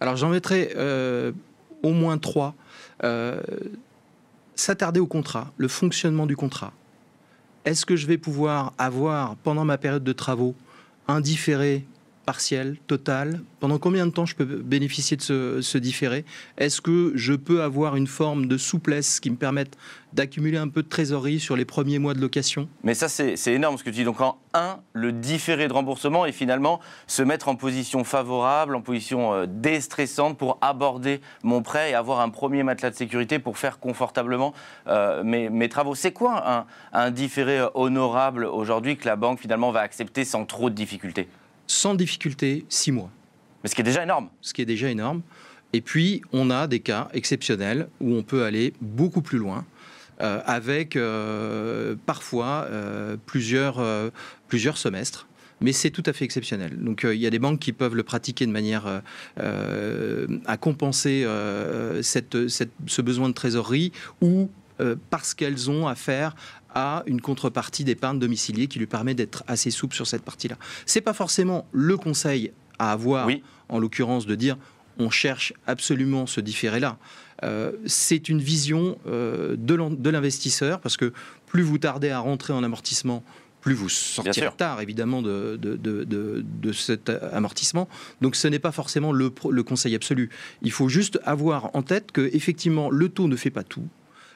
Alors 0.00 0.16
j'en 0.16 0.28
mettrai 0.28 0.72
euh, 0.76 1.32
au 1.82 1.90
moins 1.90 2.18
trois. 2.18 2.54
S'attarder 4.56 5.00
au 5.00 5.06
contrat, 5.06 5.52
le 5.56 5.66
fonctionnement 5.66 6.26
du 6.26 6.36
contrat. 6.36 6.72
Est-ce 7.64 7.84
que 7.84 7.96
je 7.96 8.06
vais 8.06 8.18
pouvoir 8.18 8.72
avoir 8.78 9.34
pendant 9.36 9.64
ma 9.64 9.78
période 9.78 10.04
de 10.04 10.12
travaux 10.12 10.54
un 11.08 11.20
différé 11.20 11.84
partiel, 12.24 12.76
total 12.86 13.40
Pendant 13.60 13.78
combien 13.78 14.06
de 14.06 14.10
temps 14.10 14.26
je 14.26 14.34
peux 14.34 14.44
bénéficier 14.44 15.16
de 15.16 15.22
ce, 15.22 15.78
différé? 15.78 16.24
Est-ce 16.58 16.80
que 16.80 17.12
je 17.14 17.34
peux 17.34 17.62
avoir 17.62 17.96
une 17.96 18.06
forme 18.06 18.46
de 18.46 18.56
souplesse 18.56 19.20
qui 19.20 19.30
me 19.30 19.36
permette 19.36 19.76
d'accumuler 20.12 20.58
un 20.58 20.68
peu 20.68 20.82
de 20.82 20.88
trésorerie 20.88 21.40
sur 21.40 21.56
les 21.56 21.64
premiers 21.64 21.98
mois 21.98 22.14
de 22.14 22.20
location? 22.20 22.68
Mais 22.82 22.94
ça, 22.94 23.08
c'est 23.08 23.52
énorme 23.52 23.78
ce 23.78 23.84
que 23.84 23.90
tu 23.90 23.96
dis. 23.96 24.04
Donc, 24.04 24.20
en 24.20 24.38
un, 24.54 24.78
le 24.92 25.12
différé 25.12 25.68
de 25.68 25.72
remboursement 25.72 26.26
et 26.26 26.32
finalement 26.32 26.80
se 27.06 27.22
mettre 27.22 27.48
en 27.48 27.56
position 27.56 28.04
favorable, 28.04 28.76
en 28.76 28.80
position 28.80 29.34
euh, 29.34 29.46
déstressante 29.48 30.38
pour 30.38 30.58
aborder 30.60 31.20
mon 31.42 31.62
prêt 31.62 31.90
et 31.90 31.94
avoir 31.94 32.20
un 32.20 32.30
premier 32.30 32.62
matelas 32.62 32.90
de 32.90 32.96
sécurité 32.96 33.38
pour 33.38 33.58
faire 33.58 33.78
confortablement 33.78 34.54
euh, 34.86 35.22
mes, 35.24 35.68
travaux. 35.68 35.94
C'est 35.94 36.12
quoi 36.12 36.50
un, 36.50 36.66
un 36.92 37.10
différé 37.10 37.58
euh, 37.58 37.68
honorable 37.74 38.44
aujourd'hui 38.44 38.96
que 38.96 39.06
la 39.06 39.16
banque 39.16 39.40
finalement 39.40 39.72
va 39.72 39.80
accepter 39.80 40.24
sans 40.24 40.44
trop 40.44 40.70
de 40.70 40.74
difficultés? 40.74 41.28
Sans 41.66 41.94
difficulté, 41.94 42.64
six 42.68 42.92
mois. 42.92 43.10
Mais 43.62 43.70
ce 43.70 43.74
qui 43.74 43.80
est 43.80 43.84
déjà 43.84 44.02
énorme. 44.02 44.28
ce 44.40 44.52
qui 44.52 44.62
est 44.62 44.66
déjà 44.66 44.90
énorme. 44.90 45.22
Et 45.72 45.80
puis, 45.80 46.22
on 46.32 46.50
a 46.50 46.66
des 46.66 46.80
cas 46.80 47.08
exceptionnels 47.14 47.88
où 48.00 48.14
on 48.14 48.22
peut 48.22 48.44
aller 48.44 48.72
beaucoup 48.80 49.22
plus 49.22 49.38
loin, 49.38 49.64
euh, 50.20 50.40
avec 50.44 50.94
euh, 50.94 51.96
parfois 52.06 52.66
euh, 52.70 53.16
plusieurs, 53.26 53.82
plusieurs 54.48 54.76
semestres. 54.76 55.26
Mais 55.60 55.72
c'est 55.72 55.90
tout 55.90 56.02
à 56.06 56.12
fait 56.12 56.24
exceptionnel. 56.24 56.76
Donc 56.78 57.04
il 57.04 57.18
y 57.18 57.26
a 57.26 57.30
des 57.30 57.38
banques 57.38 57.58
qui 57.60 57.72
peuvent 57.72 57.94
le 57.94 58.02
pratiquer 58.02 58.44
de 58.44 58.50
manière 58.52 59.02
à 59.38 60.56
compenser 60.56 61.26
cette, 62.02 62.48
cette- 62.48 62.72
ce 62.86 63.00
besoin 63.02 63.28
de 63.28 63.34
trésorerie 63.34 63.92
ou 64.20 64.50
parce 65.10 65.32
qu'elles 65.32 65.70
ont 65.70 65.86
affaire 65.86 66.34
à 66.74 67.02
une 67.06 67.20
contrepartie 67.20 67.84
d'épargne 67.84 68.18
domiciliée 68.18 68.66
qui 68.66 68.78
lui 68.78 68.86
permet 68.86 69.14
d'être 69.14 69.44
assez 69.46 69.70
souple 69.70 69.94
sur 69.94 70.06
cette 70.06 70.22
partie-là. 70.22 70.56
C'est 70.86 71.00
pas 71.00 71.12
forcément 71.14 71.66
le 71.72 71.96
conseil 71.96 72.52
à 72.78 72.92
avoir, 72.92 73.26
Oui. 73.26 73.42
en 73.68 73.78
l'occurrence 73.78 74.26
de 74.26 74.34
dire 74.34 74.56
on 74.98 75.10
cherche 75.10 75.52
absolument 75.66 76.26
ce 76.26 76.40
différé-là. 76.40 76.98
Euh, 77.42 77.72
c'est 77.86 78.28
une 78.28 78.38
vision 78.40 78.96
euh, 79.08 79.56
de 79.58 80.10
l'investisseur 80.10 80.80
parce 80.80 80.96
que 80.96 81.12
plus 81.46 81.62
vous 81.62 81.78
tardez 81.78 82.10
à 82.10 82.20
rentrer 82.20 82.52
en 82.52 82.62
amortissement, 82.62 83.24
plus 83.60 83.74
vous 83.74 83.88
sortirez 83.88 84.50
tard 84.56 84.80
évidemment 84.80 85.20
de, 85.22 85.56
de, 85.60 85.74
de- 85.76 86.04
de- 86.04 86.44
de 86.62 86.72
cet 86.72 87.08
amortissement. 87.32 87.88
Donc 88.20 88.36
ce 88.36 88.46
n'est 88.46 88.58
pas 88.60 88.72
forcément 88.72 89.10
le, 89.10 89.32
le 89.50 89.62
conseil 89.62 89.94
absolu. 89.96 90.30
Il 90.62 90.70
faut 90.70 90.88
juste 90.88 91.18
avoir 91.24 91.74
en 91.74 91.82
tête 91.82 92.12
que 92.12 92.30
effectivement 92.32 92.88
le 92.90 93.08
taux 93.08 93.26
ne 93.26 93.36
fait 93.36 93.50
pas 93.50 93.64
tout. 93.64 93.86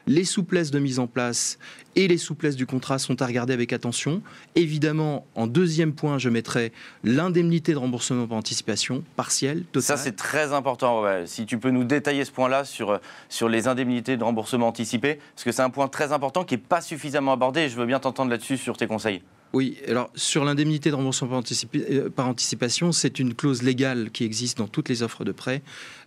Les 0.08 0.24
souplesses 0.24 0.70
de 0.70 0.78
mise 0.78 0.98
en 0.98 1.06
place 1.06 1.58
et 1.94 2.08
les 2.08 2.16
souplesses 2.16 2.56
du 2.56 2.64
contrat 2.64 2.98
sont 2.98 3.20
à 3.20 3.26
regarder 3.26 3.52
avec 3.52 3.74
attention. 3.74 4.22
Évidemment, 4.54 5.26
en 5.34 5.46
deuxième 5.46 5.92
point, 5.92 6.16
je 6.16 6.30
mettrai 6.30 6.72
l'indemnité 7.04 7.72
de 7.72 7.76
remboursement 7.78 8.26
par 8.26 8.38
anticipation, 8.38 9.04
partielle, 9.16 9.64
totale. 9.70 9.82
Ça, 9.82 10.02
c'est 10.02 10.16
très 10.16 10.54
important. 10.54 11.02
ouais. 11.02 11.24
Si 11.26 11.44
tu 11.44 11.58
peux 11.58 11.70
nous 11.70 11.84
détailler 11.84 12.24
ce 12.24 12.30
point-là 12.32 12.64
sur, 12.64 12.90
euh, 12.90 12.98
sur 13.28 13.50
les 13.50 13.68
indemnités 13.68 14.16
de 14.16 14.24
remboursement 14.24 14.68
anticipé, 14.68 15.18
parce 15.34 15.44
que 15.44 15.52
c'est 15.52 15.62
un 15.62 15.70
point 15.70 15.88
très 15.88 16.10
important 16.12 16.42
qui 16.42 16.54
n'est 16.54 16.58
pas 16.62 16.80
suffisamment 16.80 17.32
abordé 17.34 17.60
et 17.60 17.68
je 17.68 17.76
veux 17.76 17.86
bien 17.86 18.00
t'entendre 18.00 18.30
là-dessus 18.30 18.56
sur 18.56 18.78
tes 18.78 18.86
conseils. 18.86 19.20
Oui, 19.52 19.76
alors 19.88 20.10
sur 20.14 20.44
l'indemnité 20.44 20.90
de 20.90 20.94
remboursement 20.94 21.28
par, 21.28 21.40
anticipi- 21.40 21.84
euh, 21.90 22.08
par 22.10 22.28
anticipation, 22.28 22.92
c'est 22.92 23.18
une 23.18 23.34
clause 23.34 23.62
légale 23.62 24.10
qui 24.10 24.24
existe 24.24 24.58
dans 24.58 24.68
toutes 24.68 24.88
les 24.88 25.02
offres 25.02 25.24
de 25.24 25.32
prêt 25.32 25.62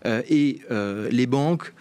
euh, 0.06 0.22
et 0.30 0.60
euh, 0.72 1.08
les 1.12 1.26
banques 1.28 1.74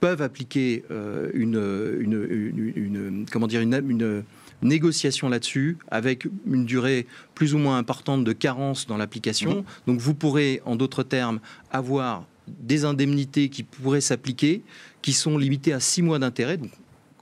peuvent 0.00 0.22
appliquer 0.22 0.84
euh, 0.90 1.30
une, 1.34 1.56
une, 2.00 2.28
une- 2.34 2.72
une- 2.76 3.26
comment 3.30 3.46
dire, 3.46 3.60
une, 3.60 4.24
négociation 4.62 5.28
là-dessus 5.28 5.76
avec 5.90 6.26
une 6.46 6.64
durée 6.64 7.06
plus 7.34 7.54
ou 7.54 7.58
moins 7.58 7.76
importante 7.76 8.24
de 8.24 8.32
carence 8.32 8.86
dans 8.86 8.96
l'application. 8.96 9.64
Donc 9.86 10.00
vous 10.00 10.14
pourrez, 10.14 10.62
en 10.64 10.74
d'autres 10.76 11.02
termes, 11.02 11.40
avoir 11.70 12.24
des 12.48 12.84
indemnités 12.86 13.50
qui 13.50 13.62
pourraient 13.62 14.00
s'appliquer, 14.00 14.62
qui 15.02 15.12
sont 15.12 15.36
limitées 15.36 15.72
à 15.74 15.80
6 15.80 16.02
mois 16.02 16.18
d'intérêt. 16.18 16.56
Donc, 16.56 16.70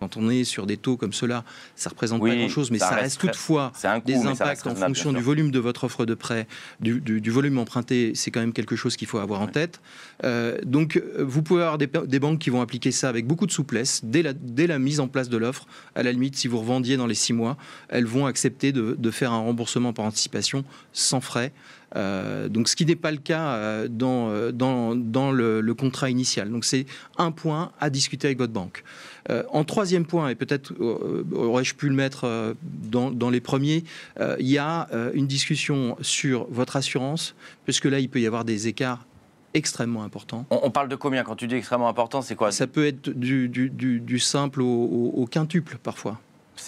quand 0.02 0.16
on 0.16 0.28
est 0.30 0.42
sur 0.42 0.66
des 0.66 0.76
taux 0.76 0.96
comme 0.96 1.12
cela, 1.12 1.44
ça 1.76 1.88
ne 1.88 1.92
représente 1.92 2.20
pas 2.20 2.34
grand-chose, 2.34 2.72
mais 2.72 2.78
ça, 2.78 2.90
reste, 2.90 3.20
toutefois 3.20 3.70
des 4.04 4.16
impacts 4.16 4.66
en 4.66 4.74
fonction 4.74 5.12
du 5.12 5.20
volume 5.20 5.52
de 5.52 5.60
votre 5.60 5.84
offre 5.84 6.04
de 6.06 6.14
prêt, 6.14 6.48
du, 6.80 7.30
volume 7.30 7.58
emprunté. 7.58 8.12
C'est 8.16 8.32
quand 8.32 8.40
même 8.40 8.52
quelque 8.52 8.74
chose 8.74 8.96
qu'il 8.96 9.06
faut 9.06 9.18
avoir 9.18 9.40
en 9.40 9.46
tête. 9.46 9.80
Euh, 10.24 10.58
donc, 10.64 11.00
vous 11.20 11.42
pouvez 11.42 11.62
avoir 11.62 11.78
des, 11.78 12.18
banques 12.18 12.40
qui 12.40 12.50
vont 12.50 12.60
appliquer 12.60 12.90
ça 12.90 13.08
avec 13.08 13.28
beaucoup 13.28 13.46
de 13.46 13.52
souplesse 13.52 14.00
dès 14.02 14.22
la, 14.22 14.32
dès 14.32 14.66
la 14.66 14.80
mise 14.80 14.98
en 14.98 15.06
place 15.06 15.28
de 15.28 15.36
l'offre. 15.36 15.66
À 15.94 16.02
la 16.02 16.10
limite, 16.10 16.34
si 16.34 16.48
vous 16.48 16.58
revendiez 16.58 16.96
dans 16.96 17.06
les 17.06 17.14
six 17.14 17.32
mois, 17.32 17.56
elles 17.88 18.06
vont 18.06 18.26
accepter 18.26 18.72
de, 18.72 18.96
de 18.98 19.10
faire 19.12 19.32
un 19.32 19.40
remboursement 19.40 19.92
par 19.92 20.04
anticipation 20.04 20.64
sans 20.92 21.20
frais. 21.20 21.52
Euh, 21.96 22.48
donc, 22.48 22.68
ce 22.68 22.76
qui 22.76 22.86
n'est 22.86 22.96
pas 22.96 23.10
le 23.10 23.18
cas 23.18 23.54
euh, 23.54 23.88
dans, 23.88 24.30
euh, 24.30 24.52
dans, 24.52 24.94
dans 24.94 25.30
le, 25.30 25.74
contrat 25.74 26.10
initial. 26.10 26.50
Donc, 26.50 26.64
c'est 26.64 26.86
un 27.18 27.30
point 27.30 27.72
à 27.80 27.90
discuter 27.90 28.28
avec 28.28 28.38
votre 28.38 28.52
banque. 28.52 28.84
En 29.28 29.64
troisième 29.64 30.04
point, 30.04 30.28
et 30.30 30.34
peut-être 30.34 30.72
aurais-je 31.32 31.74
pu 31.74 31.88
le 31.88 31.94
mettre 31.94 32.54
dans, 32.62 33.10
dans 33.10 33.30
les 33.30 33.40
premiers, 33.40 33.84
il 34.18 34.48
y 34.48 34.58
a 34.58 34.88
une 35.14 35.26
discussion 35.26 35.96
sur 36.00 36.46
votre 36.50 36.76
assurance, 36.76 37.34
puisque 37.64 37.84
là, 37.84 38.00
il 38.00 38.08
peut 38.08 38.20
y 38.20 38.26
avoir 38.26 38.44
des 38.44 38.68
écarts 38.68 39.06
extrêmement 39.54 40.02
importants. 40.02 40.46
On, 40.50 40.70
parle 40.70 40.88
de 40.88 40.96
combien? 40.96 41.24
Quand 41.24 41.36
tu 41.36 41.46
dis 41.46 41.54
extrêmement 41.54 41.88
important, 41.88 42.22
c'est 42.22 42.34
quoi? 42.34 42.52
Ça 42.52 42.66
peut 42.66 42.86
être 42.86 43.10
du, 43.10 43.48
du, 43.48 43.70
du, 43.70 44.18
simple 44.18 44.62
au, 44.62 45.12
au 45.14 45.26
quintuple 45.26 45.78
parfois 45.82 46.18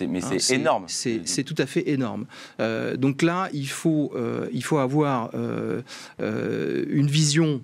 mais 0.03 0.25
hein, 0.25 0.39
c'est 0.39 0.55
énorme. 0.55 0.85
C'est 0.89 1.45
tout 1.45 1.55
à 1.59 1.67
fait 1.67 1.89
énorme. 1.89 2.27
Euh, 2.61 2.97
donc 2.97 3.23
là, 3.23 3.49
il 3.53 3.69
faut, 3.69 4.13
euh, 4.15 4.49
il 4.53 4.65
faut 4.65 4.79
avoir 4.79 5.31
euh, 5.35 5.83
une 6.19 7.07
vision 7.07 7.63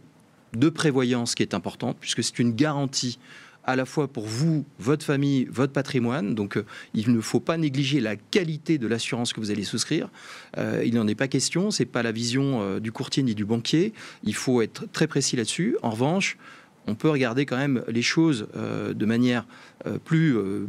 de 0.52 0.68
prévoyance 0.68 1.34
qui 1.34 1.42
est 1.42 1.54
importante, 1.54 1.96
puisque 2.00 2.24
c'est 2.24 2.38
une 2.38 2.54
garantie 2.54 3.18
à 3.64 3.76
la 3.76 3.84
fois 3.84 4.08
pour 4.08 4.26
vous, 4.26 4.64
votre 4.78 5.04
famille, 5.04 5.46
votre 5.50 5.72
patrimoine. 5.72 6.34
Donc 6.34 6.58
il 6.94 7.12
ne 7.12 7.20
faut 7.20 7.40
pas 7.40 7.56
négliger 7.56 8.00
la 8.00 8.16
qualité 8.16 8.78
de 8.78 8.86
l'assurance 8.86 9.32
que 9.32 9.40
vous 9.40 9.50
allez 9.50 9.64
souscrire. 9.64 10.08
il 10.56 10.94
n'en 10.94 11.06
est 11.06 11.14
pas 11.14 11.28
question, 11.28 11.70
ce 11.70 11.82
n'est 11.82 11.86
pas 11.86 12.02
la 12.02 12.12
vision 12.12 12.78
du 12.78 12.92
courtier 12.92 13.22
ni 13.22 13.34
du 13.34 13.44
banquier. 13.44 13.92
Il 14.24 14.34
faut 14.34 14.62
être 14.62 14.86
très 14.92 15.06
précis 15.06 15.36
là-dessus. 15.36 15.76
En 15.82 15.90
revanche, 15.90 16.36
on 16.86 16.94
peut 16.94 17.08
regarder 17.08 17.46
quand 17.46 17.56
même 17.56 17.84
les 17.88 18.02
choses 18.02 18.48
euh, 18.56 18.94
de 18.94 19.06
manière 19.06 19.46
euh, 19.86 19.98
plus, 19.98 20.36
euh, 20.36 20.66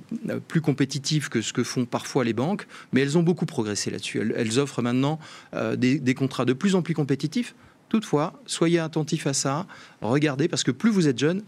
plus 0.47 0.61
compétitive 0.61 1.29
que 1.29 1.41
ce 1.41 1.53
que 1.53 1.63
font 1.63 1.85
parfois 1.85 2.23
les 2.23 2.33
banques, 2.33 2.67
mais 2.91 3.01
elles 3.01 3.17
ont 3.17 3.23
beaucoup 3.23 3.45
progressé 3.45 3.89
là-dessus. 3.89 4.33
Elles, 4.35 4.59
offrent 4.59 4.81
maintenant 4.81 5.19
des, 5.77 5.97
des, 5.97 6.13
contrats 6.13 6.45
de 6.45 6.53
plus 6.53 6.75
en 6.75 6.81
plus 6.81 6.93
compétitifs. 6.93 7.55
Toutefois, 7.89 8.39
soyez 8.45 8.79
attentifs 8.79 9.25
à 9.27 9.33
ça, 9.33 9.65
regardez, 10.01 10.47
parce 10.47 10.63
que 10.63 10.71
plus 10.71 10.91
vous 10.91 11.07
êtes 11.07 11.17
jeune, 11.17 11.41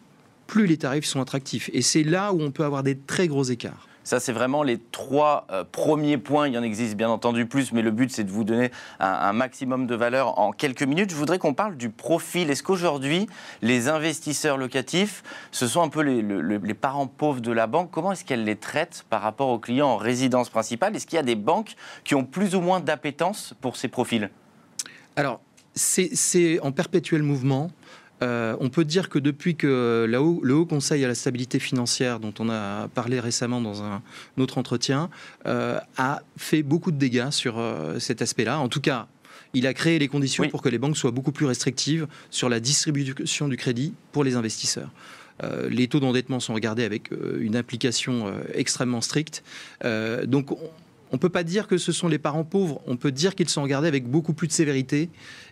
plus 0.54 0.68
les 0.68 0.78
tarifs 0.78 1.06
sont 1.06 1.20
attractifs. 1.20 1.72
Et 1.74 1.82
c'est 1.82 2.04
là 2.04 2.32
où 2.32 2.40
on 2.40 2.52
peut 2.52 2.64
avoir 2.64 2.84
des 2.84 2.96
très 2.96 3.28
gros 3.28 3.42
écarts. 3.42 3.88
Ça, 4.04 4.20
c'est 4.20 4.34
vraiment 4.34 4.62
les 4.62 4.78
trois 4.78 5.48
euh, 5.50 5.64
premiers 5.64 6.20
points. 6.20 6.48
Il 6.48 6.54
y 6.54 6.60
en 6.60 6.62
existe 6.62 6.96
bien 6.96 7.10
entendu 7.10 7.48
plus, 7.48 7.72
mais 7.72 7.82
le 7.82 7.90
but, 7.90 8.12
c'est 8.12 8.24
de 8.24 8.30
vous 8.30 8.44
donner 8.44 8.70
un, 9.00 9.34
maximum 9.34 9.88
de 9.88 9.96
valeur 9.96 10.38
en 10.38 10.52
quelques 10.52 10.84
minutes. 10.84 11.10
Je 11.10 11.16
voudrais 11.16 11.40
qu'on 11.40 11.56
parle 11.56 11.76
du 11.76 11.90
profil. 11.90 12.52
Est-ce 12.52 12.62
qu'aujourd'hui, 12.62 13.26
les 13.64 13.88
investisseurs 13.88 14.60
locatifs, 14.60 15.24
ce 15.50 15.66
sont 15.66 15.82
un 15.82 15.90
peu 15.90 16.02
les, 16.02 16.74
parents 16.76 17.08
pauvres 17.08 17.42
de 17.42 17.52
la 17.52 17.66
banque 17.66 17.90
Comment 17.90 18.12
est-ce 18.12 18.24
qu'elle 18.24 18.44
les 18.44 18.56
traite 18.56 19.06
par 19.10 19.24
rapport 19.24 19.50
aux 19.50 19.58
clients 19.58 19.88
en 19.88 19.98
résidence 19.98 20.52
principale? 20.52 20.96
Est-ce 20.96 21.08
qu'il 21.08 21.16
y 21.16 21.20
a 21.20 21.24
des 21.24 21.36
banques 21.36 21.74
qui 22.04 22.14
ont 22.14 22.26
plus 22.26 22.54
ou 22.54 22.62
moins 22.62 22.80
d'appétence 22.80 23.56
pour 23.60 23.76
ces 23.76 23.88
profils? 23.88 24.30
Alors, 25.16 25.42
c'est 25.74 26.60
en 26.60 26.72
perpétuel 26.72 27.24
mouvement. 27.24 27.72
Euh, 28.24 28.56
on 28.60 28.70
peut 28.70 28.86
dire 28.86 29.10
que 29.10 29.20
depuis 29.20 29.56
que 29.56 30.06
le 30.08 30.54
Haut 30.56 30.66
Conseil 30.66 31.04
à 31.04 31.08
la 31.08 31.16
stabilité 31.16 31.60
financière, 31.60 32.20
dont 32.20 32.34
on 32.40 32.50
a 32.50 32.88
parlé 32.88 33.20
récemment 33.20 33.62
dans 33.62 33.84
un, 33.84 34.02
autre 34.38 34.58
entretien, 34.58 35.10
euh, 35.46 35.78
a 35.98 36.22
fait 36.38 36.64
beaucoup 36.64 36.92
de 36.92 36.98
dégâts 36.98 37.32
sur 37.32 37.60
euh, 37.60 38.00
cet 38.00 38.22
aspect-là. 38.22 38.60
En 38.60 38.70
tout 38.70 38.82
cas, 38.82 39.08
il 39.54 39.68
a 39.68 39.74
créé 39.74 40.00
les 40.00 40.08
conditions 40.08 40.48
pour 40.48 40.62
que 40.62 40.70
les 40.70 40.80
banques 40.80 40.98
soient 40.98 41.12
beaucoup 41.12 41.32
plus 41.32 41.46
restrictives 41.46 42.08
sur 42.32 42.50
la 42.50 42.60
distribution 42.60 43.48
du 43.48 43.58
crédit 43.58 43.94
pour 44.12 44.24
les 44.24 44.36
investisseurs. 44.36 44.90
les 45.70 45.88
taux 45.88 46.00
d'endettement 46.00 46.40
sont 46.40 46.56
regardés 46.56 46.84
avec 46.84 47.12
une 47.40 47.56
application 47.56 48.34
extrêmement 48.56 49.02
stricte. 49.02 49.44
donc, 50.26 50.52
on 50.52 51.18
ne 51.18 51.20
peut 51.20 51.30
pas 51.30 51.44
dire 51.44 51.68
que 51.68 51.78
ce 51.78 51.92
sont 51.92 52.08
les 52.08 52.18
parents 52.18 52.44
pauvres, 52.44 52.82
on 52.88 52.98
peut 52.98 53.12
dire 53.12 53.36
qu'ils 53.36 53.50
sont 53.50 53.62
regardés 53.62 53.88
avec 53.88 54.08
beaucoup 54.08 54.34
plus 54.34 54.48
de 54.48 54.54
sévérité 54.54 55.10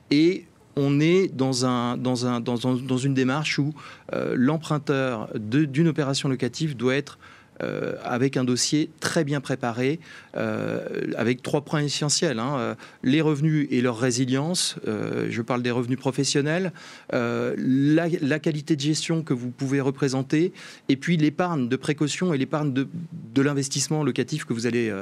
et 0.09 0.45
on 0.75 0.99
est 0.99 1.27
dans, 1.27 1.65
un, 1.65 1.97
dans, 1.97 2.25
un, 2.25 2.39
dans, 2.39 2.57
dans 2.57 2.97
une 2.97 3.13
démarche 3.13 3.59
où 3.59 3.73
euh, 4.13 4.35
l'emprunteur 4.37 5.29
d'une 5.35 5.87
opération 5.87 6.29
locative 6.29 6.75
doit 6.75 6.95
être 6.95 7.17
euh, 7.61 7.95
avec 8.03 8.37
un 8.37 8.43
dossier 8.43 8.89
très 8.99 9.23
bien 9.23 9.41
préparé, 9.41 9.99
euh, 10.35 10.79
avec 11.17 11.41
trois 11.41 11.61
points 11.61 11.81
essentiels. 11.81 12.39
Hein. 12.39 12.55
Euh, 12.57 12.75
les 13.03 13.21
revenus 13.21 13.67
et 13.71 13.81
leur 13.81 13.99
résilience, 13.99 14.75
je 14.85 15.41
parle 15.41 15.61
des 15.61 15.71
revenus 15.71 15.97
professionnels, 15.97 16.71
la, 17.11 18.39
qualité 18.39 18.75
de 18.75 18.81
gestion 18.81 19.23
que 19.23 19.33
vous 19.33 19.49
pouvez 19.49 19.81
représenter, 19.81 20.53
et 20.89 20.95
puis 20.95 21.17
l'épargne 21.17 21.67
de 21.67 21.75
précaution 21.75 22.33
et 22.33 22.37
l'épargne 22.37 22.73
de, 22.73 23.41
l'investissement 23.41 24.03
locatif 24.03 24.45
que 24.45 24.53
vous 24.53 24.67
allez 24.67 24.93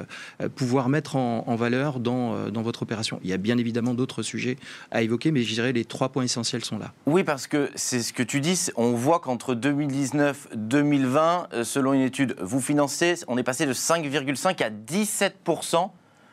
pouvoir 0.55 0.89
mettre 0.89 1.15
en, 1.15 1.55
valeur 1.55 1.99
dans, 1.99 2.49
votre 2.61 2.83
opération. 2.83 3.19
Il 3.23 3.29
y 3.29 3.33
a 3.33 3.37
bien 3.37 3.57
évidemment 3.57 3.93
d'autres 3.93 4.23
sujets 4.23 4.57
à 4.91 5.01
évoquer, 5.01 5.31
mais 5.31 5.43
je 5.43 5.53
dirais 5.53 5.73
les 5.73 5.85
trois 5.85 6.09
points 6.09 6.23
essentiels 6.23 6.63
sont 6.63 6.77
là. 6.77 6.93
Oui, 7.05 7.23
parce 7.23 7.47
que 7.47 7.69
c'est 7.75 8.01
ce 8.01 8.13
que 8.13 8.23
tu 8.23 8.39
dis, 8.39 8.67
on 8.75 8.93
voit 8.93 9.19
qu'entre 9.19 9.55
2019 9.55 10.49
2020, 10.55 11.63
selon 11.63 11.93
une 11.93 12.01
étude 12.01 12.35
vous 12.49 12.61
financez, 12.61 13.15
on 13.27 13.37
est 13.37 13.43
passé 13.43 13.67
de 13.67 13.73
5,5 13.73 14.63
à 14.63 14.71
17% 14.71 15.91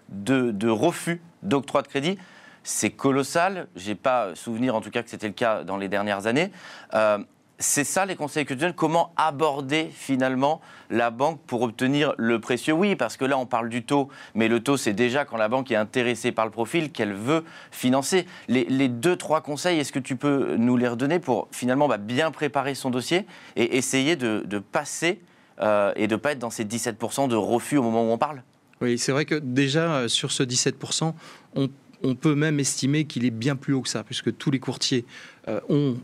de, 0.08 0.68
refus 0.68 1.20
d'octroi 1.42 1.82
de 1.82 1.88
crédit. 1.88 2.18
C'est 2.64 2.90
colossal. 2.90 3.68
Je 3.76 3.88
n'ai 3.88 3.94
pas 3.94 4.34
souvenir, 4.34 4.74
en 4.74 4.80
tout 4.80 4.90
cas, 4.90 5.02
que 5.02 5.10
c'était 5.10 5.26
le 5.26 5.34
cas 5.34 5.62
dans 5.62 5.76
les 5.76 5.88
dernières 5.88 6.26
années. 6.26 6.50
Euh, 6.94 7.18
c'est 7.58 7.84
ça 7.84 8.06
les 8.06 8.16
conseils 8.16 8.44
donnes 8.44 8.72
Comment 8.72 9.12
aborder 9.16 9.90
finalement 9.92 10.60
la 10.90 11.10
banque 11.10 11.40
pour 11.46 11.62
obtenir 11.62 12.14
le 12.16 12.40
précieux? 12.40 12.72
Oui, 12.72 12.96
parce 12.96 13.16
que 13.16 13.24
là 13.24 13.38
on 13.38 13.46
parle 13.46 13.70
du 13.70 13.82
taux, 13.82 14.10
mais 14.34 14.48
le 14.48 14.60
taux 14.60 14.76
c'est 14.76 14.92
déjà 14.92 15.24
quand 15.24 15.38
la 15.38 15.48
banque 15.48 15.70
est 15.70 15.76
intéressée 15.76 16.32
par 16.32 16.44
le 16.44 16.50
profil 16.50 16.92
qu'elle 16.92 17.14
veut 17.14 17.44
financer. 17.70 18.26
Les, 18.48 18.88
deux, 18.88 19.16
trois 19.16 19.40
conseils, 19.40 19.78
est-ce 19.78 19.90
que 19.90 19.98
tu 19.98 20.16
peux 20.16 20.56
nous 20.56 20.76
les 20.76 20.86
redonner 20.86 21.18
pour 21.18 21.48
finalement 21.50 21.88
bah, 21.88 21.96
bien 21.96 22.30
préparer 22.30 22.74
son 22.74 22.90
dossier 22.90 23.26
et 23.56 23.78
essayer 23.78 24.16
de 24.16 24.58
passer 24.58 25.22
euh, 25.60 25.92
et 25.96 26.06
de 26.06 26.14
ne 26.14 26.20
pas 26.20 26.32
être 26.32 26.38
dans 26.38 26.50
ces 26.50 26.64
17% 26.64 27.28
de 27.28 27.36
refus 27.36 27.76
au 27.78 27.82
moment 27.82 28.08
où 28.08 28.12
on 28.12 28.18
parle? 28.18 28.42
Oui, 28.80 28.98
c'est 28.98 29.12
vrai 29.12 29.24
que 29.24 29.34
déjà 29.34 29.96
euh, 29.96 30.08
sur 30.08 30.32
ce 30.32 30.42
17%, 30.42 31.14
on, 31.54 31.68
peut 32.14 32.34
même 32.34 32.60
estimer 32.60 33.04
qu'il 33.04 33.24
est 33.24 33.30
bien 33.30 33.56
plus 33.56 33.72
haut 33.72 33.80
que 33.80 33.88
ça, 33.88 34.04
puisque 34.04 34.36
tous 34.36 34.50
les 34.50 34.60
courtiers 34.60 35.04
euh, 35.48 35.60
ont 35.68 35.96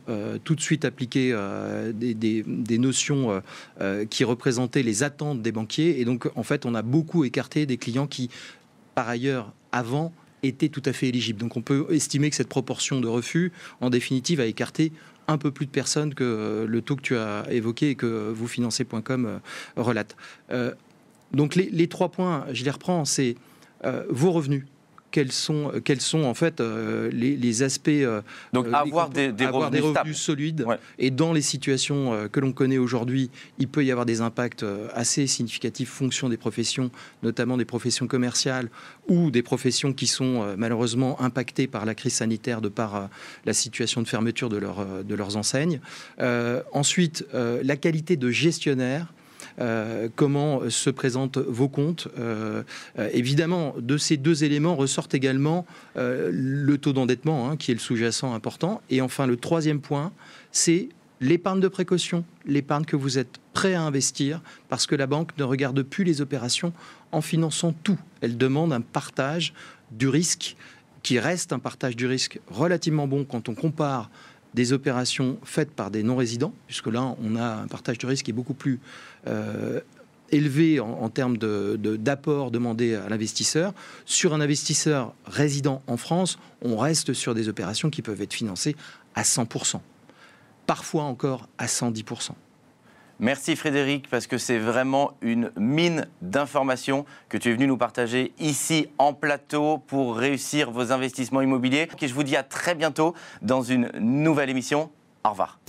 tout 0.42 0.54
de 0.56 0.61
suite 0.61 0.85
appliqué 0.85 1.37
des, 1.94 2.78
notions 2.78 3.40
qui 4.11 4.25
représentaient 4.25 4.82
les 4.82 5.02
attentes 5.04 5.42
des 5.42 5.52
banquiers. 5.52 6.00
Et 6.00 6.04
donc, 6.04 6.28
en 6.35 6.42
fait, 6.42 6.66
on 6.66 6.75
a 6.75 6.82
beaucoup 6.82 7.25
écarté 7.25 7.66
des 7.66 7.76
clients 7.76 8.09
qui, 8.09 8.30
par 8.97 9.09
ailleurs, 9.09 9.52
avant, 9.71 10.12
étaient 10.42 10.71
tout 10.71 10.82
à 10.87 10.92
fait 10.92 11.09
éligibles. 11.09 11.38
Donc, 11.38 11.56
on 11.56 11.62
peut 11.62 11.87
estimer 11.90 12.30
que 12.30 12.37
cette 12.37 12.49
proportion 12.49 13.00
de 13.00 13.06
refus, 13.06 13.52
en 13.80 13.90
définitive, 13.90 14.40
a 14.40 14.47
écarté 14.47 14.92
un 15.29 15.38
peu 15.38 15.50
plus 15.50 15.67
de 15.67 15.71
personnes 15.71 16.14
que 16.14 16.25
euh, 16.25 16.67
le 16.67 16.83
taux 16.83 16.97
que 16.97 17.02
tu 17.02 17.17
as 17.17 17.45
évoqué 17.50 17.91
et 17.91 17.95
que 17.95 18.31
vous 18.31 18.47
financez.com 18.47 19.26
euh, 19.26 19.38
relate. 19.76 20.17
Euh, 20.50 20.73
donc 21.33 21.55
les, 21.55 21.88
trois 21.88 22.11
points, 22.11 22.47
je 22.52 22.64
les 22.64 22.71
reprends, 22.71 23.05
c'est 23.05 23.37
vos 24.11 24.31
revenus 24.31 24.64
quels 25.12 25.31
sont, 25.31 25.71
euh, 25.73 25.81
quels 25.81 26.00
sont 26.00 26.25
en 26.25 26.35
fait 26.35 26.61
euh, 26.61 27.09
les, 27.12 27.62
aspects. 27.62 27.88
Euh, 27.88 28.23
Donc 28.52 28.66
avoir, 28.73 29.11
des, 29.11 29.28
revenus, 29.47 30.16
solides. 30.16 30.66
Et 30.99 31.11
dans 31.11 31.33
les 31.33 31.42
situations 31.42 32.28
que 32.33 32.40
l'on 32.40 32.52
connaît 32.52 32.78
aujourd'hui, 32.78 33.31
il 33.59 33.69
peut 33.69 33.85
y 33.85 33.92
avoir 33.92 34.07
des 34.07 34.21
impacts 34.21 34.64
assez 34.95 35.26
significatifs 35.28 35.90
fonction 35.90 36.28
des 36.28 36.37
professions, 36.37 36.90
notamment 37.23 37.57
des 37.57 37.64
professions 37.64 38.07
commerciales 38.07 38.71
ou 39.07 39.31
des 39.31 39.42
professions 39.42 39.92
qui 39.92 40.07
sont 40.07 40.57
malheureusement 40.57 41.21
impactées 41.21 41.66
par 41.66 41.85
la 41.85 41.95
crise 41.95 42.14
sanitaire 42.14 42.62
de 42.62 42.69
par 42.69 43.11
la 43.45 43.52
situation 43.52 44.00
de 44.02 44.09
fermeture 44.09 44.49
de, 44.49 44.57
leur, 44.57 45.04
de 45.04 45.14
leurs 45.14 45.37
enseignes. 45.37 45.81
ensuite, 46.73 47.26
la 47.33 47.76
qualité 47.76 48.16
de 48.16 48.31
gestionnaire. 48.31 49.12
Euh, 49.61 50.09
comment 50.14 50.68
se 50.71 50.90
présentent 50.90 51.38
vos 51.38 51.68
comptes. 51.68 52.09
Euh, 52.18 52.62
euh, 52.99 53.09
évidemment, 53.12 53.75
de 53.78 53.97
ces 53.97 54.16
deux 54.16 54.44
éléments 54.44 54.76
ressortent 54.76 55.14
également 55.14 55.66
le 55.97 56.76
taux 56.76 56.92
d'endettement, 56.92 57.49
hein, 57.49 57.56
qui 57.56 57.71
est 57.71 57.75
le 57.75 57.80
sous-jacent 57.80 58.35
important. 58.35 58.80
Et 58.90 59.00
enfin, 59.00 59.26
le 59.26 59.37
troisième 59.37 59.80
point, 59.80 60.12
c'est 60.50 60.88
l'épargne 61.21 61.61
de 61.61 61.68
précaution, 61.68 62.25
l'épargne 62.47 62.85
que 62.85 62.97
vous 62.97 63.18
êtes 63.18 63.38
prêt 63.52 63.75
à 63.75 63.82
investir, 63.82 64.40
parce 64.68 64.87
que 64.87 64.94
la 64.94 65.06
banque 65.06 65.37
ne 65.38 65.44
regarde 65.44 65.82
plus 65.82 66.04
les 66.04 66.21
opérations 66.21 66.73
en 67.12 67.21
finançant 67.21 67.73
tout. 67.73 67.99
Elle 68.21 68.37
demande 68.37 68.73
un 68.73 68.80
partage 68.80 69.52
du 69.90 70.09
risque 70.09 70.56
qui 71.02 71.18
reste 71.18 71.52
un 71.52 71.59
partage 71.59 71.97
du 71.97 72.06
risque 72.06 72.40
relativement 72.49 73.06
bon 73.06 73.25
quand 73.25 73.49
on 73.49 73.54
compare 73.54 74.11
des 74.54 74.73
opérations 74.73 75.38
faites 75.44 75.71
par 75.71 75.90
des 75.90 76.02
non-résidents, 76.02 76.52
puisque 76.66 76.88
là, 76.88 77.14
on 77.23 77.37
a 77.37 77.62
un 77.62 77.66
partage 77.66 77.99
de 77.99 78.06
risque 78.06 78.25
qui 78.25 78.30
est 78.30 78.35
beaucoup 78.35 78.54
plus 78.54 78.80
euh, 79.26 79.80
élevé 80.30 80.80
en, 80.80 81.09
termes 81.09 81.37
d'apport 81.37 82.50
de, 82.50 82.59
demandé 82.59 82.94
à 82.94 83.09
l'investisseur. 83.09 83.73
Sur 84.04 84.35
un 84.35 84.40
investisseur 84.40 85.14
résident 85.26 85.82
en 85.87 85.97
France, 85.97 86.38
on 86.62 86.76
reste 86.76 87.12
sur 87.12 87.35
des 87.35 87.49
opérations 87.49 87.90
qui 87.90 88.02
peuvent 88.02 88.21
être 88.21 88.32
financées 88.32 88.76
à 89.14 89.23
100%, 89.23 89.80
parfois 90.66 91.04
encore 91.04 91.49
à 91.59 91.66
110%. 91.66 92.30
Merci 93.23 93.55
Frédéric, 93.55 94.09
parce 94.11 94.26
que 94.26 94.37
c'est 94.37 94.59
vraiment 94.59 95.12
une 95.21 95.52
mine 95.55 96.09
d'informations 96.23 97.07
que 97.29 97.38
tu 97.38 97.50
es 97.50 97.52
venu 97.52 97.69
nous 97.69 97.76
partager 97.76 98.33
ici 98.41 98.88
en 98.99 99.14
plateau 99.14 99.79
pour 99.79 100.17
réussir 100.17 100.73
vos 100.73 100.91
investissements 100.91 101.41
immobiliers. 101.41 101.88
Et 102.00 102.09
je 102.09 102.14
vous 102.14 102.25
dis 102.25 102.35
à 102.35 102.43
très 102.43 102.75
bientôt 102.75 103.14
dans 103.41 103.62
une 103.62 103.93
nouvelle 104.00 104.50
émission. 104.50 104.91
Au 105.23 105.31
revoir. 105.31 105.61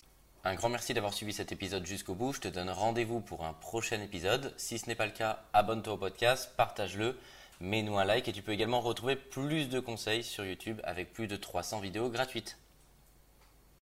Un 0.43 0.55
grand 0.55 0.69
merci 0.69 0.95
d'avoir 0.95 1.13
suivi 1.13 1.31
cet 1.31 1.51
épisode 1.51 1.86
jusqu'au 1.86 2.15
bout. 2.15 2.33
Je 2.33 2.39
te 2.39 2.48
donne 2.48 2.72
rendez-vous 2.72 3.19
pour 3.19 3.45
un 3.45 3.53
prochain 3.53 4.01
épisode. 4.01 4.51
Si 4.57 4.79
ce 4.79 4.88
n'est 4.88 4.95
pas 4.95 5.05
le 5.05 5.12
cas, 5.12 5.43
abonne-toi 5.53 5.93
au 5.93 5.98
podcast, 5.98 6.53
partage-le, 6.57 7.19
mets-nous 7.62 8.00
un 8.00 8.03
like 8.03 8.27
et 8.27 8.33
tu 8.33 8.41
peux 8.41 8.53
également 8.53 8.81
retrouver 8.81 9.15
plus 9.15 9.69
de 9.69 9.79
conseils 9.79 10.24
sur 10.24 10.43
YouTube 10.43 10.81
avec 10.83 11.13
plus 11.13 11.27
de 11.27 11.36
300 11.36 11.81
vidéos 11.81 12.10
gratuites. 12.10 12.57